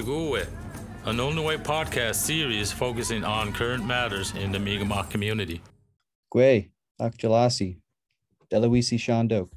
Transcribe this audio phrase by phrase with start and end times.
[0.00, 0.46] Jiguwe,
[1.04, 5.60] an L'nuey podcast series focusing on current matters in the Mi'kmaq community.
[6.34, 7.80] Gwe, Akjalasi,
[8.50, 9.50] Deloisi Sean Doak.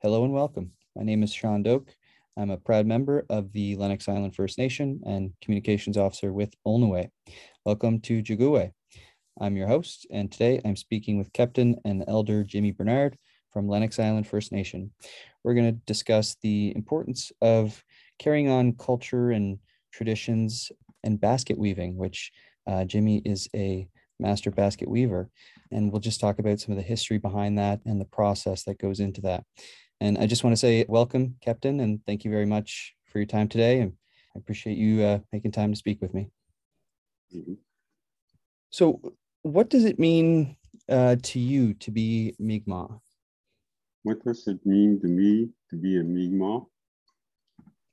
[0.00, 0.70] Hello and welcome.
[0.96, 1.94] My name is Sean Doak.
[2.38, 7.10] I'm a proud member of the Lennox Island First Nation and communications officer with L'nuey.
[7.66, 8.72] Welcome to Jiguwe.
[9.42, 13.18] I'm your host, and today I'm speaking with Captain and Elder Jimmy Bernard
[13.50, 14.90] from Lennox Island First Nation.
[15.44, 17.84] We're going to discuss the importance of
[18.18, 19.58] carrying on culture and
[19.92, 20.72] traditions
[21.04, 22.32] and basket weaving, which
[22.66, 25.28] uh, Jimmy is a master basket weaver.
[25.70, 28.78] And we'll just talk about some of the history behind that and the process that
[28.78, 29.44] goes into that.
[30.00, 33.26] And I just want to say welcome, Captain, and thank you very much for your
[33.26, 33.80] time today.
[33.80, 33.92] And
[34.34, 36.30] I appreciate you uh, making time to speak with me.
[37.34, 37.54] Mm-hmm.
[38.70, 39.00] So,
[39.42, 40.56] what does it mean
[40.88, 42.98] uh, to you to be Mi'kmaq?
[44.02, 46.66] What does it mean to me to be a Mi'kmaq?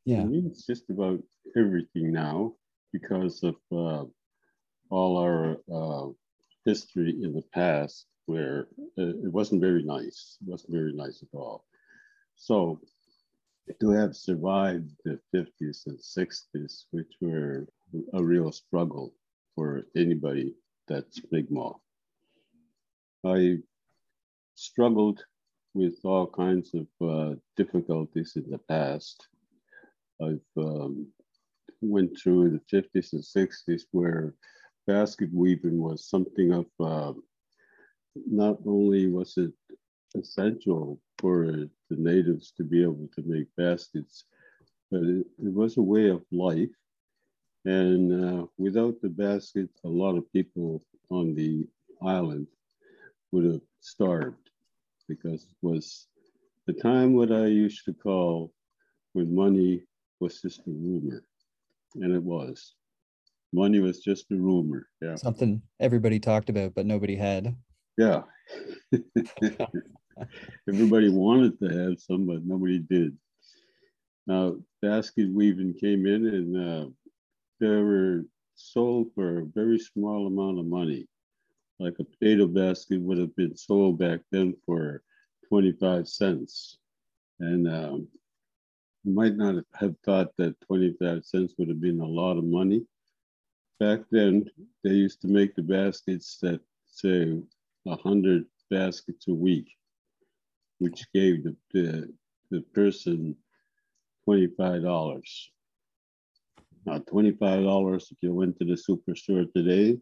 [0.09, 0.23] Yeah.
[0.23, 1.21] It means just about
[1.55, 2.53] everything now
[2.91, 4.05] because of uh,
[4.89, 6.07] all our uh,
[6.65, 8.67] history in the past where
[8.97, 10.37] it wasn't very nice.
[10.41, 11.63] It wasn't very nice at all.
[12.35, 12.79] So
[13.79, 17.67] to have survived the 50s and 60s, which were
[18.13, 19.13] a real struggle
[19.53, 20.55] for anybody
[20.87, 21.77] that's Mi'kmaq.
[23.23, 23.59] I
[24.55, 25.23] struggled
[25.75, 29.27] with all kinds of uh, difficulties in the past.
[30.21, 31.07] I've um,
[31.81, 34.33] went through the 50s and 60s where
[34.87, 37.13] basket weaving was something of uh,
[38.27, 39.53] not only was it
[40.17, 44.25] essential for the natives to be able to make baskets,
[44.91, 46.69] but it, it was a way of life.
[47.65, 51.67] And uh, without the basket, a lot of people on the
[52.01, 52.47] island
[53.31, 54.49] would have starved
[55.07, 56.07] because it was
[56.67, 58.53] the time what I used to call
[59.13, 59.83] when money
[60.19, 61.23] was just a rumor.
[61.95, 62.75] And it was.
[63.51, 64.87] Money was just a rumor.
[65.01, 65.15] Yeah.
[65.15, 67.55] Something everybody talked about, but nobody had.
[67.97, 68.21] Yeah.
[70.67, 73.17] everybody wanted to have some, but nobody did.
[74.27, 76.85] Now, basket weaving came in and uh,
[77.59, 81.07] they were sold for a very small amount of money.
[81.79, 85.01] Like a potato basket would have been sold back then for
[85.47, 86.77] 25 cents.
[87.39, 88.07] And um,
[89.03, 92.85] you might not have thought that 25 cents would have been a lot of money.
[93.79, 94.45] Back then,
[94.83, 97.41] they used to make the baskets that say
[97.83, 99.69] 100 baskets a week,
[100.79, 102.13] which gave the, the,
[102.51, 103.35] the person
[104.27, 105.23] $25.
[106.85, 109.97] Now, $25, if you went to the superstore today,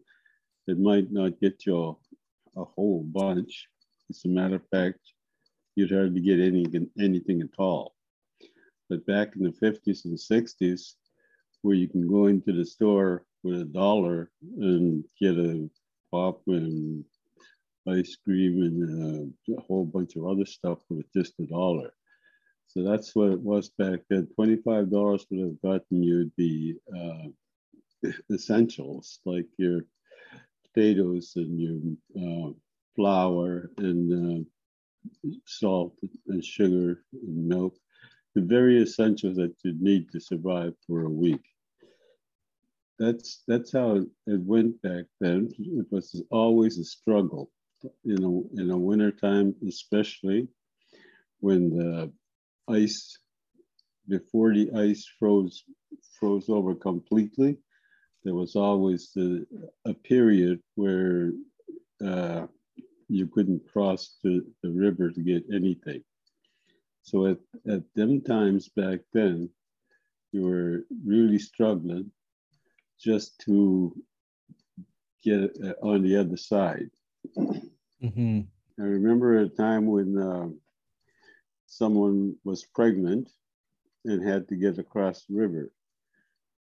[0.66, 1.76] it might not get you
[2.56, 3.68] a, a whole bunch.
[4.10, 5.00] As a matter of fact,
[5.76, 6.66] you'd hardly get any,
[6.98, 7.94] anything at all.
[8.88, 10.94] But back in the 50s and 60s,
[11.62, 15.68] where you can go into the store with a dollar and get a
[16.10, 17.04] pop and
[17.88, 21.92] ice cream and a whole bunch of other stuff with just a dollar.
[22.66, 24.28] So that's what it was back then.
[24.38, 24.90] $25
[25.30, 29.86] would have gotten you the uh, essentials like your
[30.64, 32.52] potatoes and your uh,
[32.94, 34.46] flour and
[35.26, 35.94] uh, salt
[36.26, 37.74] and sugar and milk
[38.38, 41.40] the very essentials that you need to survive for a week.
[42.98, 45.50] That's that's how it went back then.
[45.58, 47.50] It was always a struggle,
[48.04, 50.48] you know, in a wintertime, especially
[51.40, 52.12] when the
[52.68, 53.18] ice,
[54.08, 55.64] before the ice froze
[56.18, 57.56] froze over completely,
[58.24, 59.46] there was always the,
[59.84, 61.32] a period where
[62.04, 62.46] uh,
[63.08, 66.02] you couldn't cross the river to get anything.
[67.08, 69.48] So at, at them times back then,
[70.30, 72.10] you were really struggling
[73.00, 73.96] just to
[75.24, 76.90] get on the other side.
[77.34, 78.40] Mm-hmm.
[78.78, 80.48] I remember a time when uh,
[81.64, 83.30] someone was pregnant
[84.04, 85.72] and had to get across the river.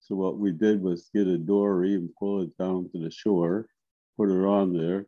[0.01, 3.69] So what we did was get a dory and pull it down to the shore,
[4.15, 5.07] put her on there,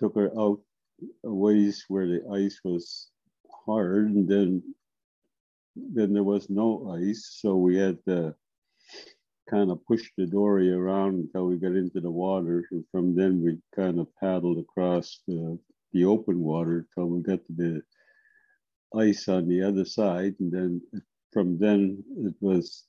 [0.00, 0.58] took her out
[1.24, 3.10] a ways where the ice was
[3.66, 4.62] hard and then
[5.76, 7.36] then there was no ice.
[7.40, 8.34] So we had to
[9.48, 12.64] kind of push the dory around until we got into the water.
[12.70, 15.58] And from then we kind of paddled across the,
[15.92, 17.82] the open water until we got to the
[18.98, 20.34] ice on the other side.
[20.40, 20.80] And then
[21.32, 22.84] from then it was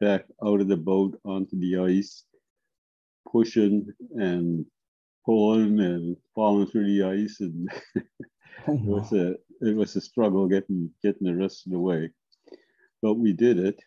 [0.00, 2.24] back out of the boat onto the ice
[3.30, 3.86] pushing
[4.16, 4.66] and
[5.24, 10.90] pulling and falling through the ice and it was a it was a struggle getting
[11.02, 12.10] getting the rest of the way,
[13.00, 13.80] but we did it.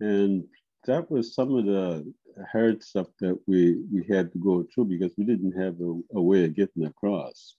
[0.00, 0.44] And
[0.86, 2.12] that was some of the
[2.52, 6.22] hard stuff that we we had to go through because we didn't have a, a
[6.22, 7.56] way of getting across.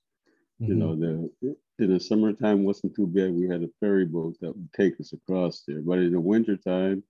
[0.62, 0.71] Mm-hmm.
[0.71, 3.33] You know, the in the summertime wasn't too bad.
[3.33, 5.81] We had a ferry boat that would take us across there.
[5.81, 7.03] But in the wintertime,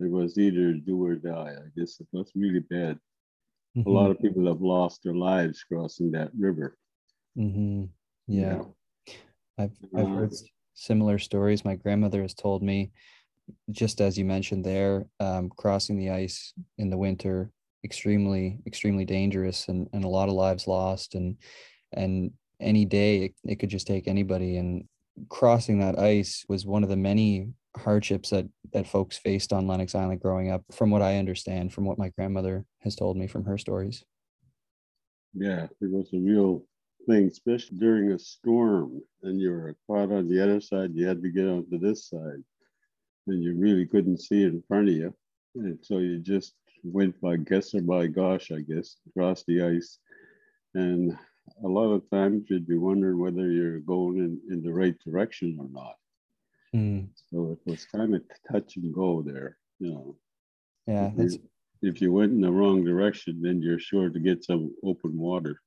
[0.00, 1.54] it was either do or die.
[1.56, 2.98] I guess it was really bad.
[3.76, 3.88] Mm-hmm.
[3.88, 6.76] A lot of people have lost their lives crossing that river.
[7.36, 7.84] Mm-hmm.
[8.28, 8.40] Yeah.
[8.40, 8.62] yeah.
[9.58, 10.36] I've, I've heard uh,
[10.74, 11.64] similar stories.
[11.64, 12.90] My grandmother has told me,
[13.70, 17.50] just as you mentioned there, um, crossing the ice in the winter,
[17.84, 21.14] extremely, extremely dangerous and, and a lot of lives lost.
[21.14, 21.36] And,
[21.92, 24.56] and any day it, it could just take anybody.
[24.56, 24.88] And
[25.28, 29.94] crossing that ice was one of the many hardships that that folks faced on Lennox
[29.94, 33.44] Island growing up, from what I understand, from what my grandmother has told me from
[33.44, 34.04] her stories.
[35.32, 36.64] Yeah, it was a real
[37.06, 40.92] thing, especially during a storm, and you were caught on the other side.
[40.94, 42.42] You had to get onto this side,
[43.26, 45.14] and you really couldn't see in front of you,
[45.56, 49.98] and so you just went by guess or by gosh, I guess, across the ice,
[50.74, 51.16] and
[51.62, 55.56] a lot of times you'd be wondering whether you're going in, in the right direction
[55.60, 55.96] or not.
[56.74, 57.08] Mm.
[57.30, 60.16] So it was kind of touch and go there, you know.
[60.86, 61.10] Yeah.
[61.16, 61.38] If you,
[61.82, 65.60] if you, went in the wrong direction, then you're sure to get some open water.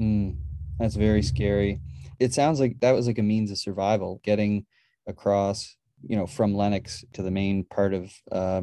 [0.00, 0.36] Mm.
[0.78, 1.80] That's very scary.
[2.18, 4.66] It sounds like that was like a means of survival, getting
[5.06, 5.76] across,
[6.06, 8.62] you know, from Lennox to the main part of uh,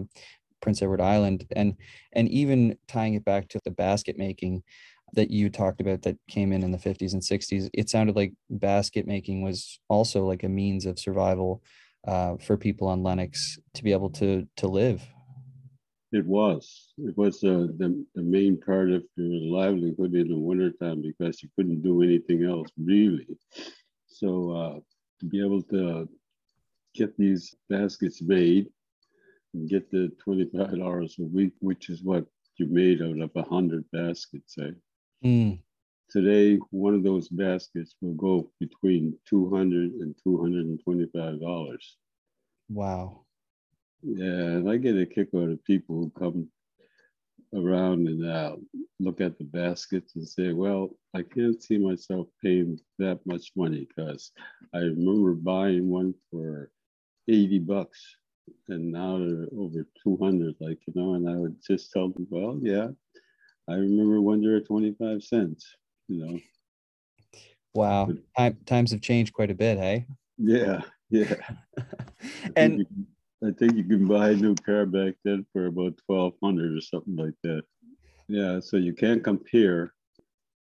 [0.62, 1.76] Prince Edward Island, and
[2.14, 4.64] and even tying it back to the basket making
[5.14, 7.70] that you talked about that came in in the 50s and 60s.
[7.74, 11.62] It sounded like basket making was also like a means of survival
[12.08, 15.02] uh, for people on Lennox to be able to to live.
[16.12, 16.94] It was.
[16.98, 21.50] It was uh, the, the main part of your livelihood in the wintertime because you
[21.56, 23.28] couldn't do anything else really.
[24.08, 24.80] So uh,
[25.22, 26.10] to be able to
[26.94, 28.68] get these baskets made
[29.54, 32.26] and get the $25 a week, which is what
[32.58, 34.72] you made out of a 100 baskets, eh?
[35.24, 35.60] Mm.
[36.10, 41.78] Today, one of those baskets will go between 200 and $225.
[42.70, 43.26] Wow.
[44.04, 46.50] Yeah, and I get a kick out of people who come
[47.54, 48.56] around and uh,
[49.00, 53.88] look at the baskets and say, well, I can't see myself paying that much money
[53.88, 54.32] because
[54.74, 56.72] I remember buying one for
[57.28, 58.00] 80 bucks
[58.70, 62.58] and now they're over 200, like, you know, and I would just tell them, well,
[62.62, 62.88] yeah,
[63.70, 65.76] I remember when they were 25 cents
[66.12, 66.40] you know.
[67.74, 70.06] Wow, Time, times have changed quite a bit, hey?
[70.38, 71.36] Yeah, yeah.
[72.56, 72.86] and
[73.44, 76.82] I think, you can buy a new car back then for about twelve hundred or
[76.82, 77.64] something like that.
[78.28, 79.94] Yeah, so you can't compare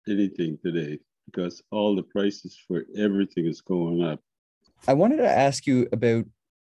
[0.08, 4.20] anything today because all the prices for everything is going up.
[4.88, 6.26] I wanted to ask you about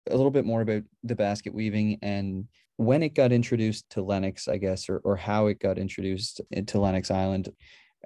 [0.10, 2.48] a little bit more about the basket weaving and
[2.78, 6.80] when it got introduced to Lennox, I guess, or, or how it got introduced to
[6.80, 7.50] Lennox Island.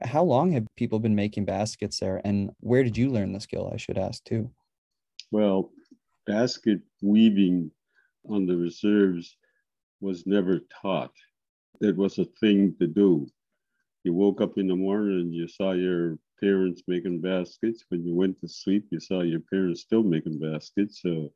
[0.01, 2.21] How long have people been making baskets there?
[2.23, 3.69] And where did you learn the skill?
[3.71, 4.49] I should ask too.
[5.29, 5.71] Well,
[6.25, 7.69] basket weaving
[8.29, 9.37] on the reserves
[9.99, 11.13] was never taught.
[11.81, 13.27] It was a thing to do.
[14.03, 17.83] You woke up in the morning and you saw your parents making baskets.
[17.89, 21.01] When you went to sleep, you saw your parents still making baskets.
[21.01, 21.31] So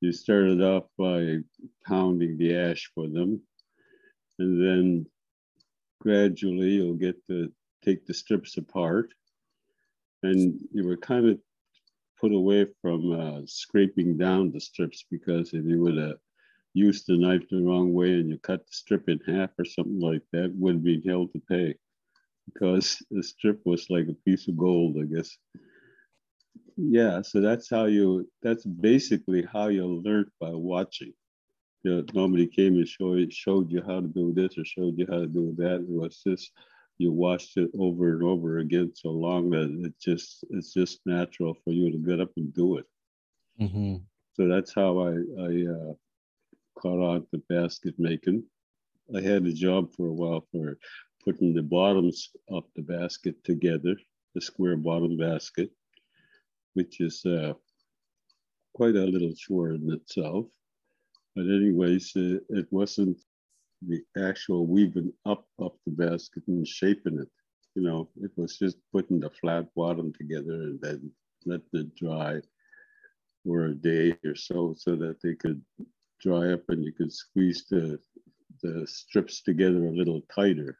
[0.00, 1.38] you started off by
[1.86, 3.40] pounding the ash for them.
[4.38, 5.06] And then
[6.00, 7.52] gradually you'll get to
[7.84, 9.12] take the strips apart.
[10.22, 11.38] And you were kind of
[12.20, 16.18] put away from uh, scraping down the strips because if you would have
[16.74, 20.00] used the knife the wrong way and you cut the strip in half or something
[20.00, 21.74] like that, would be held to pay
[22.52, 25.36] because the strip was like a piece of gold, I guess.
[26.76, 31.12] Yeah, so that's how you, that's basically how you learned by watching.
[31.82, 35.06] You know, nobody came and showed, showed you how to do this or showed you
[35.10, 35.76] how to do that.
[35.76, 36.52] It was just
[37.00, 41.54] you watched it over and over again so long that it just it's just natural
[41.64, 42.84] for you to get up and do it.
[43.58, 43.96] Mm-hmm.
[44.34, 45.12] So that's how I
[45.48, 45.92] I uh,
[46.78, 48.44] caught on to basket making.
[49.16, 50.76] I had a job for a while for
[51.24, 53.96] putting the bottoms of the basket together,
[54.34, 55.70] the square bottom basket,
[56.74, 57.54] which is uh,
[58.74, 60.46] quite a little chore in itself.
[61.34, 63.18] But anyways, it, it wasn't
[63.86, 67.28] the actual weaving up of the basket and shaping it.
[67.74, 71.10] You know, it was just putting the flat bottom together and then
[71.46, 72.40] let it dry
[73.44, 75.62] for a day or so so that they could
[76.20, 77.98] dry up and you could squeeze the,
[78.62, 80.76] the strips together a little tighter.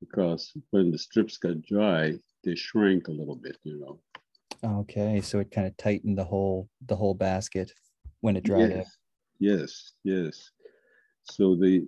[0.00, 2.14] Because when the strips got dry,
[2.44, 4.00] they shrank a little bit, you know.
[4.80, 7.72] Okay, so it kind of tightened the whole the whole basket
[8.20, 8.96] when it dried yes.
[9.38, 10.50] Yes, yes.
[11.30, 11.84] So the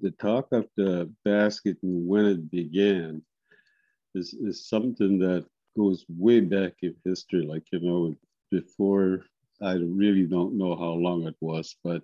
[0.00, 3.22] the talk of the basket and when it began
[4.14, 7.42] is, is something that goes way back in history.
[7.42, 8.14] Like, you know,
[8.50, 9.24] before,
[9.62, 12.02] I really don't know how long it was, but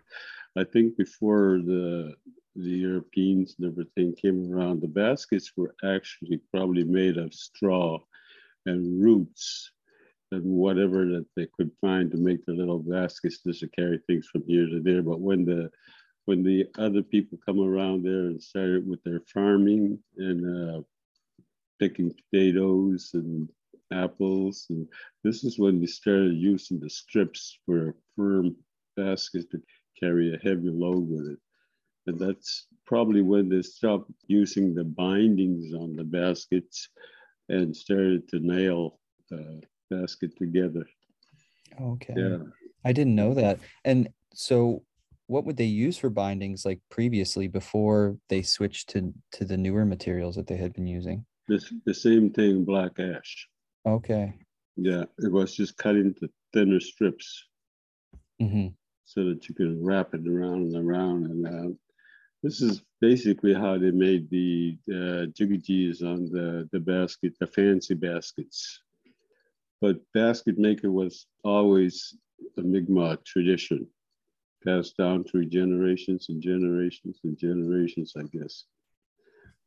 [0.56, 2.14] I think before the
[2.58, 7.98] the Europeans and everything came around, the baskets were actually probably made of straw
[8.64, 9.72] and roots
[10.32, 14.26] and whatever that they could find to make the little baskets just to carry things
[14.26, 15.02] from here to there.
[15.02, 15.70] But when the
[16.26, 20.80] when the other people come around there and started with their farming and uh,
[21.78, 23.48] picking potatoes and
[23.92, 24.86] apples, and
[25.24, 28.56] this is when they started using the strips for a firm
[28.96, 29.62] basket to
[29.98, 31.38] carry a heavy load with it.
[32.08, 36.88] And that's probably when they stopped using the bindings on the baskets
[37.48, 38.98] and started to nail
[39.30, 40.86] the basket together.
[41.80, 42.14] Okay.
[42.16, 42.38] Yeah.
[42.84, 43.58] I didn't know that.
[43.84, 44.82] And so
[45.26, 49.84] what would they use for bindings like previously before they switched to to the newer
[49.84, 51.24] materials that they had been using?
[51.48, 53.48] This the same thing, black ash.
[53.86, 54.34] Okay.
[54.76, 57.44] Yeah, it was just cut into thinner strips
[58.38, 58.68] hmm
[59.06, 61.26] so that you could wrap it around and around.
[61.26, 61.74] And uh,
[62.42, 67.94] this is basically how they made the uh, jigajis on the, the basket, the fancy
[67.94, 68.82] baskets.
[69.80, 72.16] But basket maker was always
[72.58, 73.86] a Mi'kmaq tradition,
[74.64, 78.64] passed down through generations and generations and generations, I guess.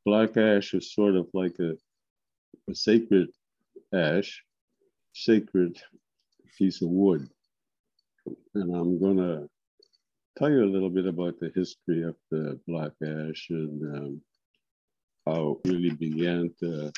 [0.06, 1.74] Black ash is sort of like a,
[2.70, 3.30] a sacred
[3.94, 4.44] ash,
[5.14, 5.82] sacred
[6.58, 7.28] piece of wood.
[8.56, 9.50] And I'm going to
[10.38, 14.22] tell you a little bit about the history of the black ash and um,
[15.26, 16.92] how it really began to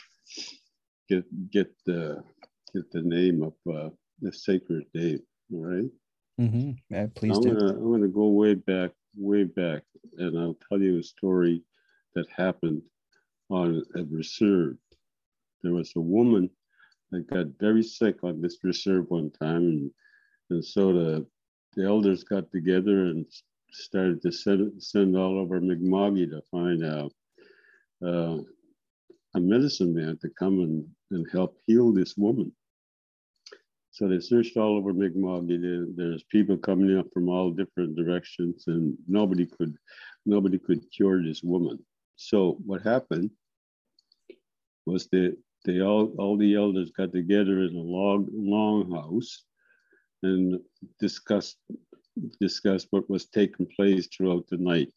[1.10, 2.24] get get the
[2.74, 3.90] get the name of uh,
[4.22, 5.20] the sacred name.
[6.42, 6.52] All right.
[6.52, 7.56] hmm Yeah, please I'm do.
[7.56, 9.84] gonna I'm gonna go way back, way back,
[10.18, 11.64] and I'll tell you a story
[12.16, 12.82] that happened
[13.50, 14.78] on a reserve.
[15.64, 16.50] There was a woman
[17.12, 19.92] that got very sick on this reserve one time, and,
[20.50, 21.28] and so the
[21.76, 23.26] the elders got together and
[23.72, 27.14] started to send send all over Mi'kma'ki to find out
[28.06, 28.38] uh,
[29.36, 32.52] a medicine man to come and, and help heal this woman.
[33.92, 34.94] So they searched all over.
[34.94, 39.76] There, there's people coming up from all different directions, and nobody could
[40.26, 41.78] nobody could cure this woman.
[42.16, 43.32] So what happened
[44.86, 49.44] was that they all all the elders got together in a log long house
[50.24, 50.60] and
[51.00, 51.58] discussed
[52.40, 54.94] discussed what was taking place throughout the night.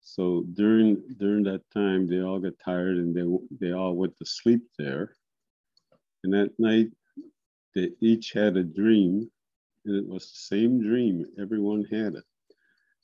[0.00, 3.26] So during during that time, they all got tired and they
[3.66, 5.16] they all went to sleep there.
[6.22, 6.90] And that night,
[7.74, 9.30] they each had a dream,
[9.84, 11.26] and it was the same dream.
[11.38, 12.24] Everyone had it.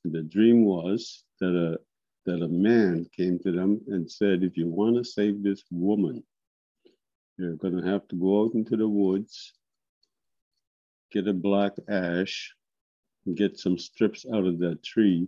[0.05, 1.79] And the dream was that a
[2.27, 6.23] that a man came to them and said, "If you want to save this woman,
[7.37, 9.53] you're going to have to go out into the woods,
[11.11, 12.55] get a black ash,
[13.27, 15.27] and get some strips out of that tree.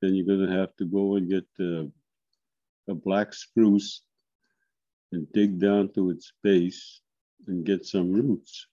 [0.00, 4.02] Then you're going to have to go and get a black spruce
[5.12, 7.00] and dig down to its base
[7.46, 8.66] and get some roots.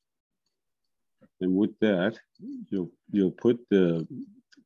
[1.41, 2.17] And with that,
[2.69, 4.07] you'll you'll put the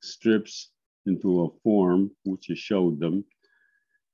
[0.01, 0.71] strips
[1.05, 3.25] into a form which you showed them,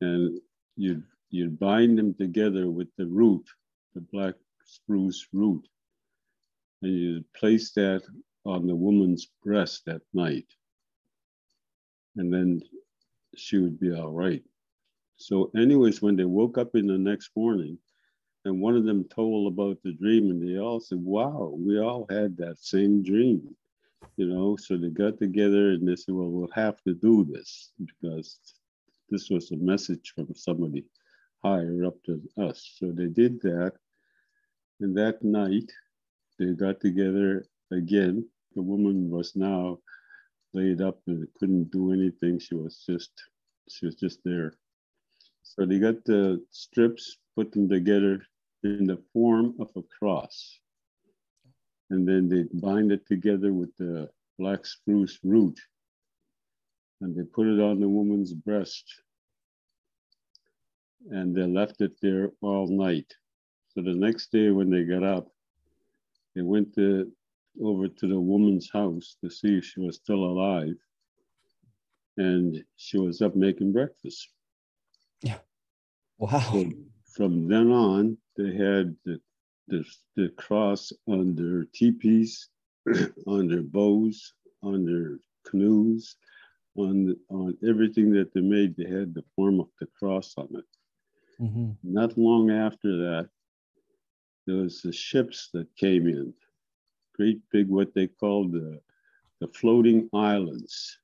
[0.01, 0.39] and
[0.75, 3.46] you you'd bind them together with the root,
[3.94, 5.67] the black spruce root,
[6.82, 8.03] and you place that
[8.46, 10.48] on the woman's breast at night,
[12.15, 12.62] and then
[13.36, 14.44] she would be all right.
[15.17, 17.77] So, anyways, when they woke up in the next morning,
[18.47, 22.07] and one of them told about the dream, and they all said, "Wow, we all
[22.09, 23.55] had that same dream."
[24.15, 27.73] You know, so they got together and they said, "Well, we'll have to do this
[27.77, 28.39] because
[29.09, 30.85] this was a message from somebody
[31.43, 33.73] higher up to us." So they did that,
[34.79, 35.69] and that night
[36.39, 38.25] they got together again.
[38.55, 39.79] The woman was now
[40.53, 42.39] laid up and couldn't do anything.
[42.39, 43.11] She was just,
[43.69, 44.53] she was just there.
[45.43, 48.25] So they got the strips, put them together
[48.63, 50.59] in the form of a cross.
[51.89, 55.57] And then they bind it together with the black spruce root.
[57.01, 58.83] And they put it on the woman's breast.
[61.09, 63.13] And they left it there all night.
[63.69, 65.27] So the next day when they got up,
[66.35, 67.11] they went to,
[67.63, 70.75] over to the woman's house to see if she was still alive.
[72.17, 74.29] And she was up making breakfast.
[75.21, 75.37] Yeah.
[76.17, 76.39] Wow.
[76.39, 76.71] So
[77.17, 79.19] from then on, they had the,
[79.67, 79.83] the,
[80.15, 82.50] the cross on their teepees,
[83.27, 85.17] on their bows, on their
[85.50, 86.15] canoes,
[86.77, 88.77] on on everything that they made.
[88.77, 91.41] They had the form of the cross on it.
[91.41, 91.71] Mm-hmm.
[91.83, 93.29] Not long after that,
[94.45, 96.33] there was the ships that came in,
[97.15, 98.79] great big what they called the
[99.41, 101.00] the floating islands.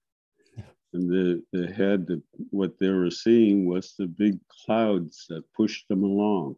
[0.94, 2.22] And the, they had the,
[2.52, 6.56] what they were seeing was the big clouds that pushed them along.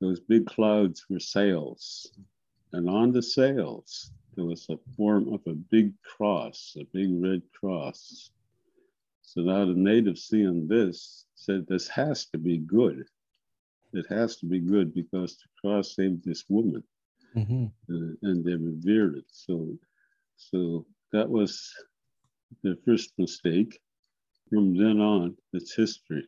[0.00, 2.12] Those big clouds were sails.
[2.72, 7.42] And on the sails, there was a form of a big cross, a big red
[7.52, 8.30] cross.
[9.22, 13.04] So now the natives seeing this said, This has to be good.
[13.92, 16.84] It has to be good because the cross saved this woman.
[17.36, 17.66] Mm-hmm.
[17.92, 19.26] Uh, and they revered it.
[19.28, 19.76] So,
[20.36, 21.72] so that was
[22.62, 23.78] the first mistake.
[24.48, 26.26] From then on, it's history.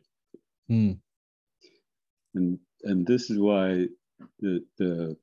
[0.69, 0.97] Mm.
[2.35, 3.87] And and this is why
[4.39, 5.17] the the,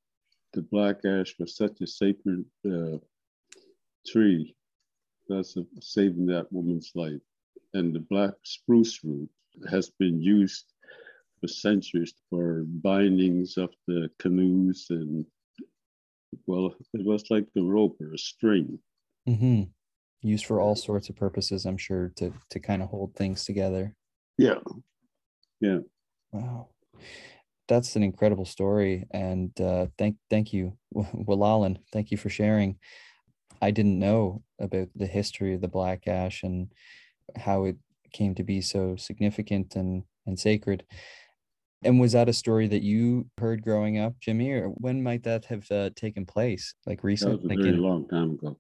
[0.53, 2.99] the black ash was such a sacred uh,
[4.07, 4.55] tree.
[5.29, 7.23] That's a, saving that woman's life.
[7.73, 9.31] And the black spruce root
[9.71, 10.67] has been used
[11.41, 15.25] for centuries for bindings of the canoes and
[16.47, 18.79] well, it was like a rope or a string.
[19.29, 19.63] Mm-hmm.
[20.23, 23.95] Used for all sorts of purposes, I'm sure, to to kind of hold things together.
[24.37, 24.59] Yeah.
[25.61, 25.79] Yeah.
[26.33, 26.69] Wow.
[27.69, 29.07] That's an incredible story.
[29.13, 31.79] And uh, thank thank you, Wela'lin.
[31.93, 32.79] Thank you for sharing.
[33.63, 36.73] I didn't know about the history of the black ash and
[37.37, 37.77] how it
[38.13, 40.85] came to be so significant and and sacred.
[41.83, 45.47] And was that a story that you heard growing up, Jimmy, or when might that
[45.47, 46.75] have uh, taken place?
[46.87, 47.37] Like recently?
[47.37, 48.59] That was a very like long time ago.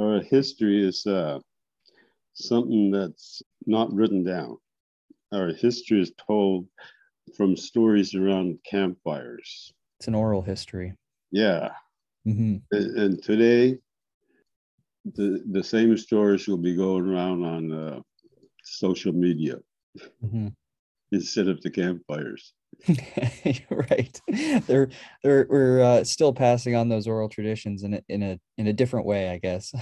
[0.00, 1.38] Our history is uh,
[2.34, 4.56] something that's not written down.
[5.32, 6.66] Our history is told
[7.36, 9.72] from stories around campfires.
[10.00, 10.94] It's an oral history.
[11.30, 11.70] Yeah.
[12.26, 12.56] Mm-hmm.
[12.72, 13.78] And, and, today,
[15.14, 18.00] the the same stories will be going around on uh,
[18.62, 19.56] social media.
[20.24, 20.48] Mm-hmm
[21.14, 22.52] instead of the campfires.
[23.70, 24.20] right.
[24.66, 24.90] They're
[25.22, 28.72] they're we're uh, still passing on those oral traditions in a in a in a
[28.72, 29.72] different way, I guess.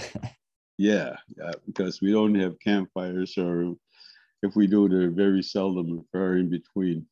[0.77, 3.73] yeah, yeah, because we don't have campfires, or
[4.43, 7.05] if we do, they're very seldom or in between.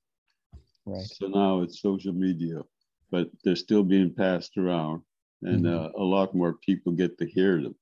[0.86, 1.06] Right.
[1.06, 2.62] So now it's social media,
[3.10, 5.02] but they're still being passed around,
[5.42, 5.86] and mm-hmm.
[5.86, 7.76] uh, a lot more people get to hear them.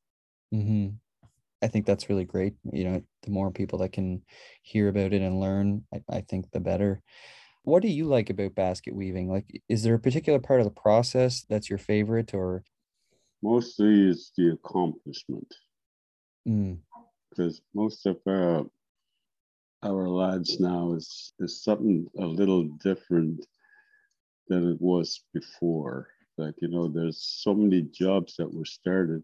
[0.53, 0.87] Mm-hmm.
[1.61, 2.53] I think that's really great.
[2.71, 4.21] You know, the more people that can
[4.61, 7.01] hear about it and learn, I, I, think the better.
[7.63, 9.29] What do you like about basket weaving?
[9.29, 12.63] Like, is there a particular part of the process that's your favorite or?
[13.43, 15.53] Mostly it's the accomplishment.
[16.47, 16.79] Mm.
[17.29, 18.65] Because most of our,
[19.83, 23.45] our lads now is, is something a little different
[24.47, 26.07] than it was before.
[26.37, 29.23] Like, you know, there's so many jobs that were started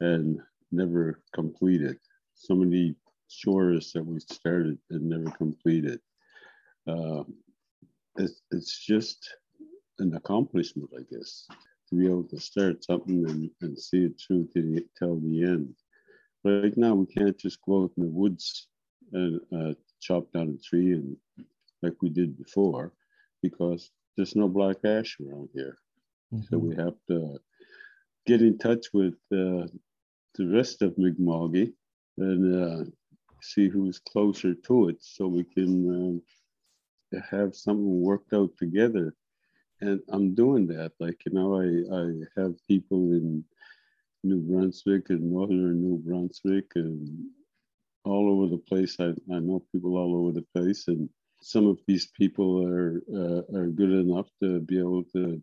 [0.00, 0.38] and
[0.72, 1.98] never completed.
[2.34, 2.94] So many
[3.28, 6.00] chores that we started and never completed.
[6.86, 7.24] Uh,
[8.16, 9.36] it's, it's just
[9.98, 11.46] an accomplishment, I guess,
[11.88, 15.44] to be able to start something and, and see it through to the, till the
[15.44, 15.74] end.
[16.44, 18.68] Right now, we can't just go out in the woods
[19.12, 21.16] and uh, chop down a tree and
[21.82, 22.92] like we did before
[23.42, 25.78] because there's no black ash around here.
[26.32, 26.44] Mm-hmm.
[26.48, 27.38] So we have to
[28.26, 29.66] get in touch with uh,
[30.34, 31.72] the rest of Mi'kmaq
[32.18, 32.84] and uh,
[33.42, 36.22] see who's closer to it so we can
[37.14, 39.14] uh, have something worked out together.
[39.80, 40.92] And I'm doing that.
[41.00, 43.44] Like, you know, I, I have people in
[44.22, 47.26] New Brunswick and northern New Brunswick and
[48.04, 48.96] all over the place.
[49.00, 50.86] I, I know people all over the place.
[50.86, 51.08] And
[51.40, 55.42] some of these people are, uh, are good enough to be able to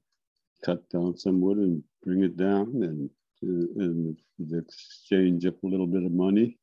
[0.63, 3.10] cut down some wood and bring it down and
[3.41, 6.58] and the exchange up a little bit of money,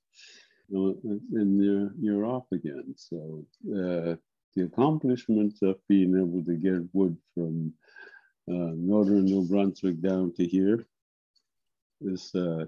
[0.71, 2.95] and you're, you're off again.
[2.97, 4.17] So uh,
[4.55, 7.73] the accomplishments of being able to get wood from
[8.49, 10.87] uh, northern New Brunswick down to here
[12.01, 12.67] is uh,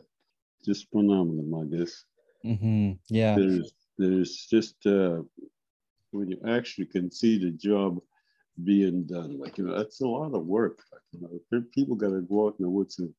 [0.64, 2.04] just phenomenal, I guess.
[2.44, 2.92] Mm-hmm.
[3.08, 3.36] Yeah.
[3.36, 5.22] There's there's just uh,
[6.12, 8.00] when you actually can see the job
[8.64, 10.80] being done, like you know, that's a lot of work.
[10.92, 11.20] Like, you
[11.52, 13.12] know, people got to go out in the woods and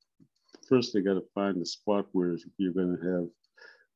[0.70, 3.28] first they got to find the spot where you're going to have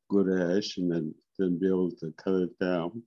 [0.09, 3.01] good ash and then, then be able to cut it down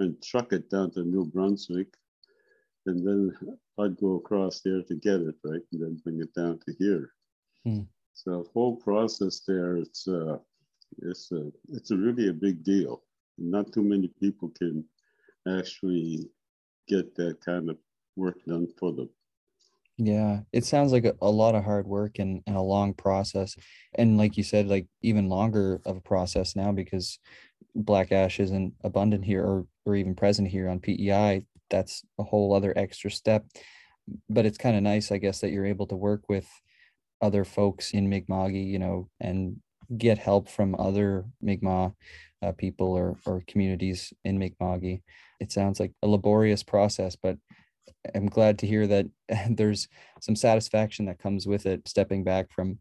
[0.00, 1.94] and truck it down to New Brunswick.
[2.86, 3.32] And then
[3.78, 5.62] I'd go across there to get it, right?
[5.72, 7.12] And then bring it down to here.
[7.64, 7.82] Hmm.
[8.12, 10.38] So the whole process there, it's, uh,
[11.02, 13.02] it's, a, it's a really a big deal.
[13.38, 14.84] Not too many people can
[15.48, 16.28] actually
[16.86, 17.78] get that kind of
[18.16, 19.08] work done for them.
[19.96, 23.54] Yeah, it sounds like a, a lot of hard work and, and a long process.
[23.94, 27.18] And like you said, like even longer of a process now because
[27.76, 31.44] black ash isn't abundant here or, or even present here on PEI.
[31.70, 33.44] That's a whole other extra step.
[34.28, 36.46] But it's kind of nice, I guess, that you're able to work with
[37.22, 39.56] other folks in Mi'kma'ki, you know, and
[39.96, 41.94] get help from other Mi'kmaq
[42.42, 45.02] uh, people or, or communities in Mi'kma'ki.
[45.40, 47.38] It sounds like a laborious process, but
[48.14, 49.06] I'm glad to hear that
[49.50, 49.88] there's
[50.20, 52.78] some satisfaction that comes with it, stepping back from,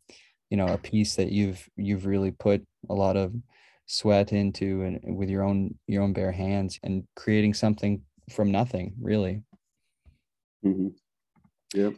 [0.49, 3.33] you know, a piece that you've you've really put a lot of
[3.85, 8.93] sweat into and with your own your own bare hands and creating something from nothing,
[9.01, 9.41] really.
[10.65, 10.89] Mm-hmm.
[11.73, 11.95] Yep.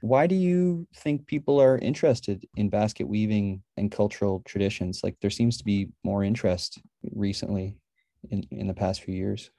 [0.00, 5.00] Why do you think people are interested in basket weaving and cultural traditions?
[5.02, 7.76] Like there seems to be more interest recently
[8.30, 9.50] in, in the past few years.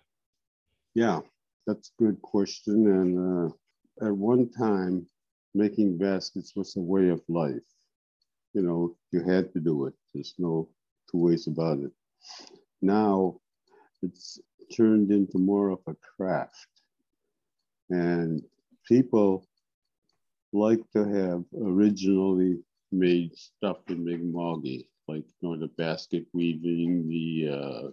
[0.95, 1.19] Yeah,
[1.69, 2.87] that's a good question.
[2.87, 3.51] And
[4.01, 5.05] uh, at one time,
[5.53, 7.69] making baskets was a way of life.
[8.53, 9.93] You know, you had to do it.
[10.13, 10.69] There's no
[11.11, 11.91] two ways about it.
[12.81, 13.39] Now,
[14.01, 14.39] it's
[14.75, 16.67] turned into more of a craft.
[17.91, 18.41] And
[18.87, 19.47] people
[20.51, 22.57] like to have originally
[22.91, 27.89] made stuff in Mi'kma'ki, like you know, the basket weaving, the, uh,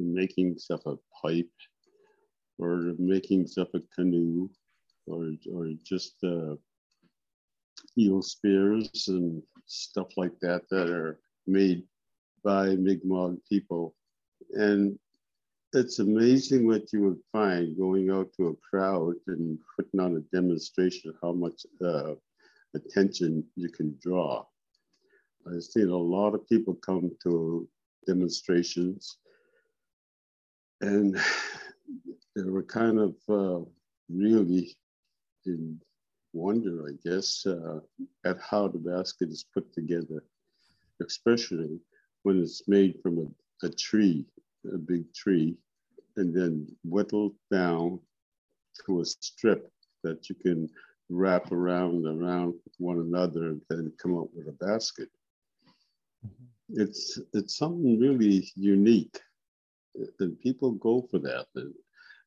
[0.00, 1.50] making stuff a pipe,
[2.58, 4.48] or making of a canoe,
[5.06, 6.54] or or just uh,
[7.98, 11.84] eel spears and stuff like that that are made
[12.44, 13.94] by Mi'kmaq people.
[14.52, 14.98] And
[15.72, 20.36] it's amazing what you would find going out to a crowd and putting on a
[20.36, 22.14] demonstration how much uh,
[22.74, 24.44] attention you can draw.
[25.46, 27.68] I've seen a lot of people come to
[28.06, 29.16] demonstrations
[30.80, 31.18] and
[32.34, 33.64] they were kind of uh,
[34.08, 34.76] really
[35.46, 35.80] in
[36.32, 37.80] wonder, I guess, uh,
[38.24, 40.24] at how the basket is put together,
[41.04, 41.78] especially
[42.22, 44.24] when it's made from a, a tree,
[44.72, 45.56] a big tree,
[46.16, 48.00] and then whittled down
[48.86, 49.70] to a strip
[50.02, 50.68] that you can
[51.10, 55.08] wrap around around one another and then come up with a basket.
[56.26, 56.80] Mm-hmm.
[56.80, 59.20] It's it's something really unique,
[60.20, 61.46] and people go for that.
[61.54, 61.74] And,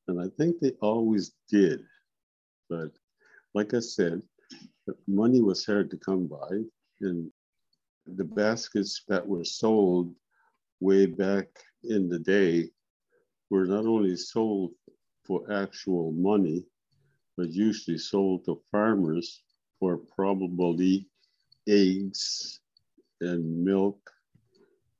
[0.08, 1.82] and I think they always did.
[2.70, 2.92] But
[3.54, 4.22] like I said,
[5.08, 6.62] money was hard to come by.
[7.02, 7.32] And
[8.06, 10.14] the baskets that were sold
[10.80, 11.48] way back
[11.84, 12.70] in the day
[13.50, 14.72] were not only sold
[15.26, 16.64] for actual money,
[17.38, 19.42] but usually sold to farmers
[19.80, 21.08] for probably
[21.68, 22.60] eggs
[23.22, 24.00] and milk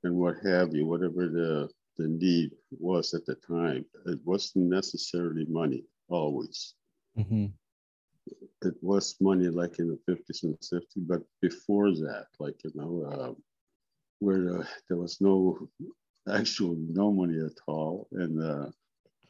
[0.04, 3.84] and what have you, whatever the, the need was at the time.
[4.06, 6.74] It wasn't necessarily money always.
[7.18, 7.46] Mm-hmm.
[8.62, 13.04] It was money like in the 50s and 60s, but before that, like, you know,
[13.10, 13.32] uh,
[14.18, 15.68] where uh, there was no
[16.32, 18.08] actual no money at all.
[18.12, 18.70] And uh,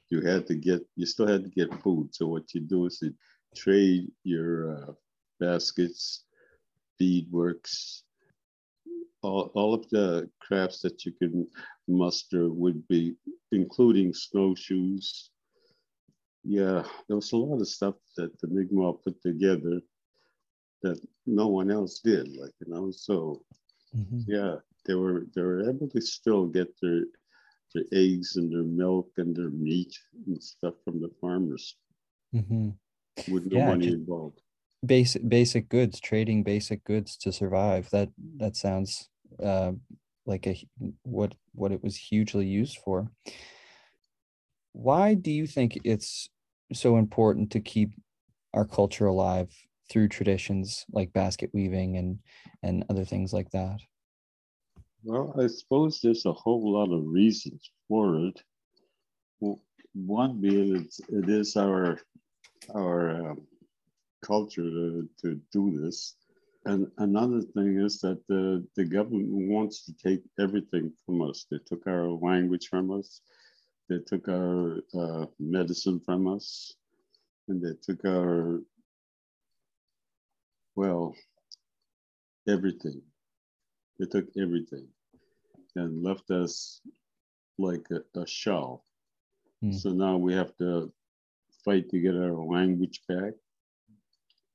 [0.09, 2.15] you had to get, you still had to get food.
[2.15, 3.13] So what you do is you
[3.55, 4.93] trade your uh,
[5.41, 6.25] baskets,
[7.01, 8.03] beadworks,
[9.23, 11.47] all, all of the crafts that you can
[11.89, 13.15] muster would be
[13.53, 15.31] including snowshoes.
[16.45, 19.81] Yeah, there was a lot of stuff that the Mi'kmaq put together
[20.83, 23.43] that no one else did, like, you know, so
[23.97, 24.21] mm-hmm.
[24.27, 27.05] yeah, they were they were able to still get their
[27.75, 31.77] their eggs and their milk and their meat and stuff from the farmers
[32.35, 32.71] mm-hmm.
[33.33, 34.41] with no yeah, money involved.
[34.87, 37.91] Basic basic goods, trading basic goods to survive.
[37.91, 39.09] That that sounds
[39.43, 39.73] uh,
[40.27, 40.57] like a
[41.03, 43.11] what what it was hugely used for.
[44.73, 46.29] Why do you think it's
[46.73, 47.91] so important to keep
[48.55, 49.51] our culture alive
[49.91, 52.19] through traditions like basket weaving and
[52.63, 53.81] and other things like that?
[55.05, 58.43] Well, I suppose there's a whole lot of reasons for it.
[59.41, 59.61] Well,
[59.95, 62.01] one being it's, our
[62.75, 63.47] our um,
[64.27, 66.17] culture to, to do this.
[66.65, 71.47] And another thing is that the, the government wants to take everything from us.
[71.51, 73.21] They took our language from us.
[73.89, 76.75] They took our uh, medicine from us.
[77.49, 78.61] And they took our,
[80.75, 81.15] well,
[82.49, 83.01] everything.
[83.99, 84.89] They took everything
[85.77, 86.81] and left us
[87.59, 88.83] like a, a shell.
[89.63, 89.75] Mm.
[89.75, 90.93] So now we have to
[91.65, 93.35] fight to get our language back.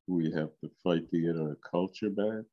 [0.07, 2.45] We have to fight to get our culture back.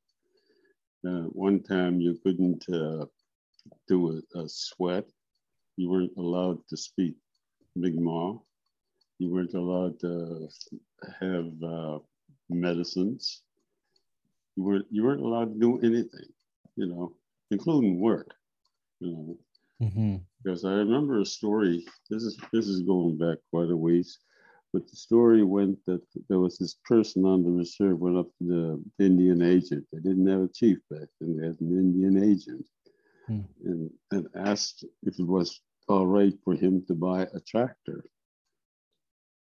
[1.06, 3.06] Uh, one time you couldn't uh,
[3.86, 5.04] do a, a, sweat.
[5.76, 7.14] You weren't allowed to speak
[7.76, 8.40] Mi'kmaq.
[9.18, 10.48] You weren't allowed to
[11.20, 11.98] have uh,
[12.50, 13.42] medicines.
[14.56, 16.28] You weren't you weren't allowed to do anything,
[16.76, 17.12] you know,
[17.50, 18.34] including work.
[19.00, 19.36] You know,
[19.86, 20.16] mm-hmm.
[20.42, 21.86] because I remember a story.
[22.10, 24.18] This is this is going back quite a ways,
[24.72, 28.44] but the story went that there was this person on the reserve went up to
[28.98, 29.86] the Indian agent.
[29.92, 32.66] They didn't have a chief back then; they had an Indian agent,
[33.26, 33.40] hmm.
[33.64, 38.04] and and asked if it was all right for him to buy a tractor.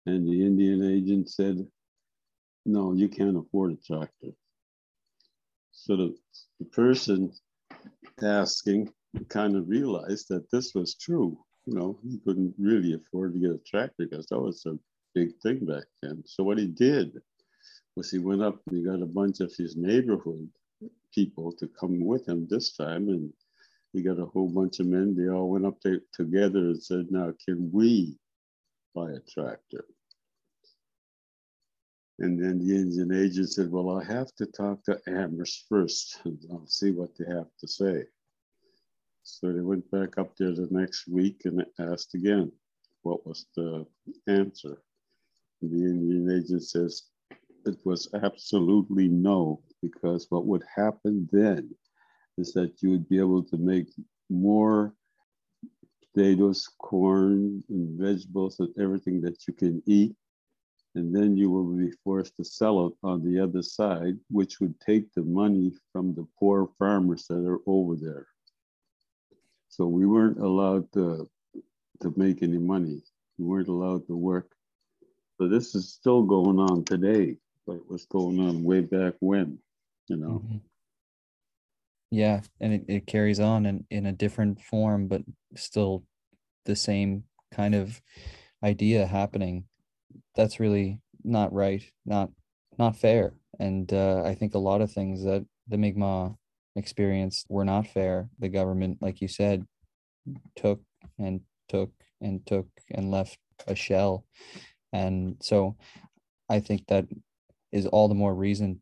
[0.07, 1.67] And the Indian agent said,
[2.65, 4.33] "No, you can't afford a tractor."
[5.73, 6.17] So the,
[6.61, 7.33] the person
[8.23, 8.93] asking
[9.29, 11.39] kind of realized that this was true.
[11.67, 14.79] You know, he couldn't really afford to get a tractor because that was a
[15.17, 16.23] big thing back then.
[16.27, 17.23] So what he did
[17.97, 20.49] was he went up and he got a bunch of his neighborhood
[21.15, 23.09] people to come with him this time.
[23.09, 23.33] And
[23.95, 25.17] he got a whole bunch of men.
[25.17, 28.19] They all went up there together and said, now, can we
[28.95, 29.87] buy a tractor?
[32.19, 36.39] And then the Indian agent said, well, I have to talk to Amherst first and
[36.53, 38.05] I'll see what they have to say.
[39.23, 42.53] So they went back up there the next week and asked again,
[43.03, 43.87] what was the
[44.29, 44.79] answer?
[45.63, 47.05] The Indian agent says
[47.65, 51.75] it was absolutely no, because what would happen then
[52.39, 53.89] is that you would be able to make
[54.29, 54.95] more
[56.01, 60.15] potatoes, corn, and vegetables and everything that you can eat.
[60.95, 64.81] And then you will be forced to sell it on the other side, which would
[64.81, 68.27] take the money from the poor farmers that are over there.
[69.69, 71.29] So we weren't allowed to,
[72.01, 73.03] to make any money.
[73.37, 74.56] We weren't allowed to work
[75.39, 79.59] but this is still going on today, but it was going on way back when,
[80.09, 80.43] you know.
[80.45, 80.57] Mm-hmm.
[82.11, 85.23] Yeah, and it, it carries on in, in a different form, but
[85.57, 86.05] still
[86.65, 88.01] the same kind of
[88.63, 89.65] idea happening.
[90.35, 92.31] That's really not right, not
[92.79, 93.35] not fair.
[93.59, 96.37] And uh, I think a lot of things that the Mi'kmaq
[96.77, 98.29] experienced were not fair.
[98.39, 99.67] The government, like you said,
[100.55, 100.81] took
[101.19, 104.25] and took and took and left a shell
[104.97, 105.77] and so
[106.49, 107.07] I think that
[107.73, 108.81] is all the more reason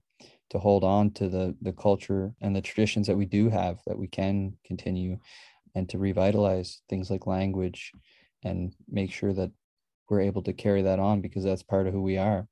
[0.51, 3.99] to hold on to the the culture and the traditions that we do have that
[3.99, 5.19] we can continue
[5.75, 7.93] and to revitalize things like language
[8.45, 9.51] and make sure that
[10.09, 12.47] we're able to carry that on because that's part of who we are.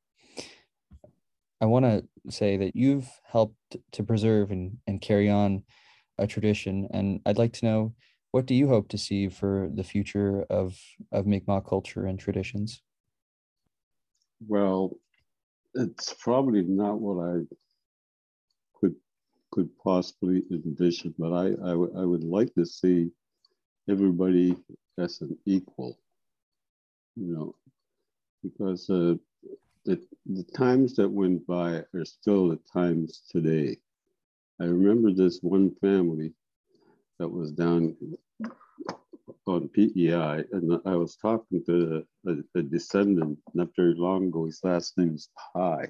[1.60, 5.62] I want to say that you've helped to preserve and, and carry on
[6.18, 6.88] a tradition.
[6.90, 7.94] And I'd like to know
[8.32, 10.76] what do you hope to see for the future of,
[11.12, 12.82] of Mi'kmaq culture and traditions?
[14.48, 14.96] Well,
[15.74, 17.40] it's probably not what I
[18.74, 18.96] could
[19.52, 23.10] could possibly envision, but I, I, w- I would like to see
[23.88, 24.56] everybody
[24.98, 25.98] as an equal,
[27.16, 27.54] you know,
[28.42, 29.14] because uh,
[29.86, 33.78] the, the times that went by are still the times today.
[34.60, 36.32] I remember this one family
[37.18, 37.96] that was down
[39.46, 44.46] on PEI, and I was talking to a, a, descendant not very long ago.
[44.46, 45.86] His last name is Pi,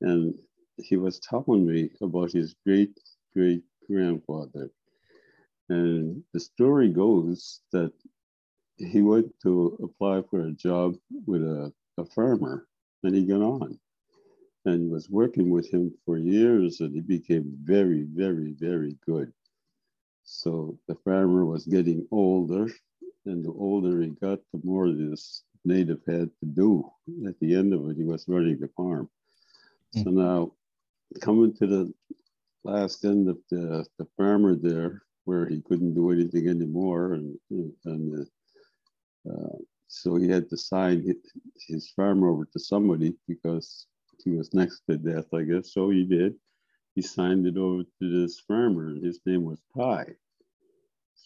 [0.00, 0.34] and
[0.78, 2.98] he was telling me about his great
[3.34, 4.70] great grandfather.
[5.68, 7.92] And the story goes that
[8.76, 12.66] he went to apply for a job with a, a farmer,
[13.02, 13.78] and he got on
[14.64, 19.32] and was working with him for years, and he became very, very, very good.
[20.32, 22.68] So the farmer was getting older,
[23.26, 26.88] and the older he got, the more this native had to do.
[27.26, 29.10] At the end of it, he was running the farm.
[29.92, 30.52] So now,
[31.20, 31.92] coming to the
[32.62, 37.36] last end of the, the farmer there, where he couldn't do anything anymore, and
[37.84, 38.26] and
[39.28, 41.12] uh, so he had to sign
[41.66, 43.86] his farm over to somebody because
[44.24, 45.74] he was next to death, I guess.
[45.74, 46.36] So he did
[46.94, 48.88] he signed it over to this farmer.
[48.88, 50.06] and His name was Pi.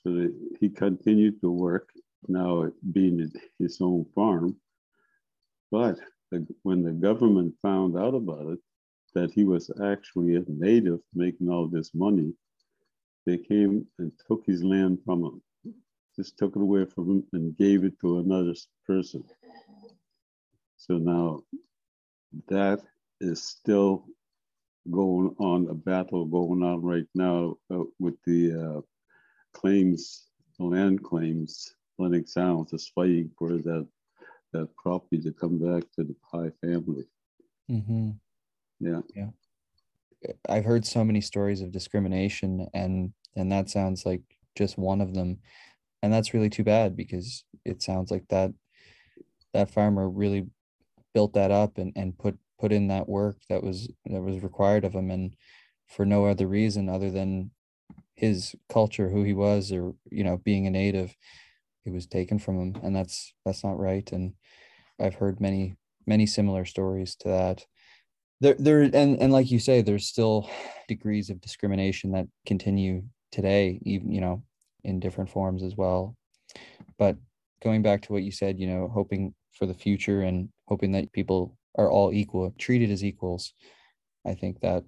[0.04, 1.88] So that he continued to work,
[2.28, 4.56] now being his own farm.
[5.70, 5.98] But
[6.30, 8.58] the, when the government found out about it,
[9.14, 12.34] that he was actually a native making all this money,
[13.24, 15.42] they came and took his land from him,
[16.16, 18.54] just took it away from him and gave it to another
[18.86, 19.24] person.
[20.76, 21.42] So now
[22.48, 22.80] that
[23.20, 24.04] is still
[24.90, 28.80] going on a battle going on right now uh, with the uh,
[29.54, 30.26] claims,
[30.58, 31.74] the land claims.
[31.98, 33.86] Lennox Island is fighting for that
[34.52, 37.04] that property to come back to the Pi family.
[37.70, 38.10] Mm-hmm.
[38.80, 39.28] Yeah, yeah.
[40.48, 44.22] I've heard so many stories of discrimination, and and that sounds like
[44.56, 45.38] just one of them,
[46.02, 48.52] and that's really too bad because it sounds like that
[49.52, 50.46] that farmer really
[51.14, 54.84] built that up and, and put put in that work that was that was required
[54.84, 55.34] of him and
[55.86, 57.50] for no other reason other than
[58.14, 61.14] his culture who he was or you know being a native
[61.84, 64.34] it was taken from him and that's that's not right and
[65.00, 67.64] i've heard many many similar stories to that.
[68.40, 70.48] There there and and like you say there's still
[70.88, 74.42] degrees of discrimination that continue today even you know
[74.82, 76.16] in different forms as well.
[76.98, 77.16] But
[77.62, 81.12] going back to what you said you know hoping for the future and hoping that
[81.12, 83.52] people are all equal treated as equals
[84.26, 84.84] i think that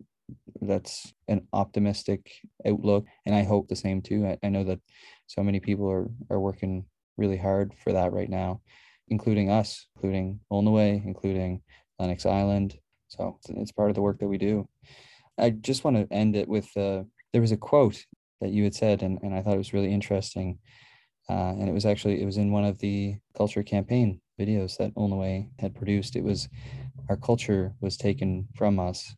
[0.61, 2.33] that's an optimistic
[2.67, 4.27] outlook and i hope the same too.
[4.27, 4.81] I, I know that
[5.27, 6.87] so many people are are working
[7.17, 8.61] really hard for that right now
[9.09, 11.63] including us including L'nuey, including
[11.99, 12.79] lennox island.
[13.09, 14.69] So it's part of the work that we do.
[15.39, 18.05] I just want to end it with uh, there was a quote
[18.41, 20.59] that you had said and, and i thought it was really interesting.
[21.29, 24.97] Uh, and it was actually it was in one of the culture campaign videos that
[24.97, 26.15] L'nuey had produced.
[26.17, 26.49] It was
[27.09, 29.15] our culture was taken from us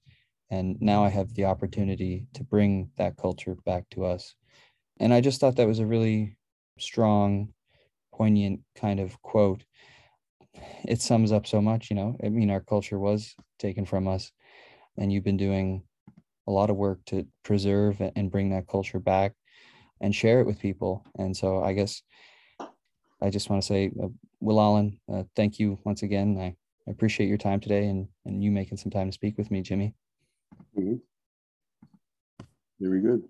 [0.50, 4.34] and now i have the opportunity to bring that culture back to us.
[5.00, 6.36] And i just thought that was a really
[6.78, 7.52] strong
[8.14, 9.64] poignant kind of quote.
[10.86, 12.16] It sums up so much you know?
[12.24, 14.32] I mean our culture was taken from us
[14.96, 15.82] and you've been doing
[16.46, 19.34] a lot of work to preserve and bring that culture back
[20.00, 21.04] and share it with people.
[21.18, 22.02] And so i guess
[23.22, 24.08] i just want to say uh,
[24.42, 26.38] Wela'lin uh, thank you once again.
[26.38, 26.56] I,
[26.86, 29.60] I appreciate your time today and and you making some time to speak with me
[29.62, 29.94] jimmy
[30.76, 30.94] mm-hmm.
[32.80, 33.22] very good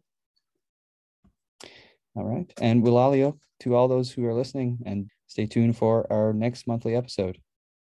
[2.14, 6.33] all right and wilalio to all those who are listening and stay tuned for our
[6.33, 7.38] next monthly episode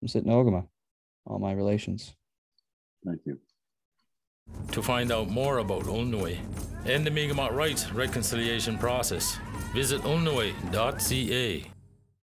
[0.02, 0.68] I'm from Sitnogama,
[1.26, 2.16] all my relations.
[3.06, 3.40] Thank you.
[4.72, 6.40] To find out more about L'nuey
[6.86, 9.38] and the Mi'kmaq Rights reconciliation process,
[9.74, 11.72] visit lnuey.ca.